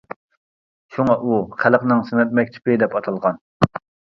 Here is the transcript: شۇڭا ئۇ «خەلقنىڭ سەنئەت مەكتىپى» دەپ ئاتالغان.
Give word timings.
شۇڭا 0.95 1.17
ئۇ 1.19 1.37
«خەلقنىڭ 1.65 2.01
سەنئەت 2.09 2.35
مەكتىپى» 2.41 2.81
دەپ 2.85 2.99
ئاتالغان. 3.01 3.43